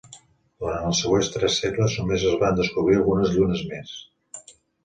Durant 0.63 0.87
els 0.91 1.01
següents 1.03 1.29
tres 1.35 1.59
segles 1.65 1.99
només 2.03 2.25
es 2.31 2.39
van 2.45 2.57
descobrir 2.63 2.99
algunes 3.03 3.37
llunes 3.37 3.63
més. 3.75 3.93